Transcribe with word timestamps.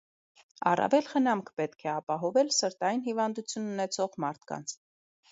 Առավել 0.69 1.09
խնամք 1.09 1.49
պետք 1.61 1.83
է 1.89 1.91
ապահովել 1.91 2.49
սրտային 2.59 3.03
հիվանդություն 3.09 3.67
ունեցող 3.75 4.17
մարդկանց։ 4.25 4.75